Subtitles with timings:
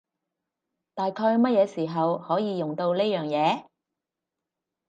[0.95, 3.67] 大概乜嘢時候可以用到呢樣嘢？